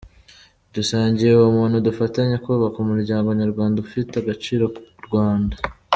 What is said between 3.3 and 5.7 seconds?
nyarwanda ufite agaciro Rwanda.